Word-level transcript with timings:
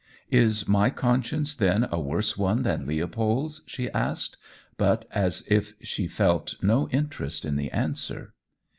"Is 0.31 0.67
my 0.67 0.89
conscience 0.89 1.53
then 1.53 1.87
a 1.91 1.99
worse 2.01 2.35
one 2.35 2.63
than 2.63 2.87
Leopold's?" 2.87 3.61
she 3.67 3.87
asked, 3.91 4.37
but 4.75 5.05
as 5.11 5.43
if 5.47 5.75
she 5.83 6.07
felt 6.07 6.55
no 6.63 6.89
interest 6.89 7.45
in 7.45 7.55
the 7.55 7.69
answer. 7.69 8.33